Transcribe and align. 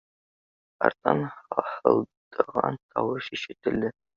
Арттан 0.87 1.21
һаһылдаған 1.35 2.83
тауыш 2.87 3.33
ишетелде: 3.39 3.97